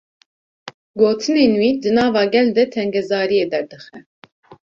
Gotinên 0.99 1.53
wî, 1.61 1.71
di 1.81 1.89
nava 1.97 2.23
gel 2.33 2.47
de 2.55 2.63
tengezariyê 2.75 3.45
derdixe 3.53 3.97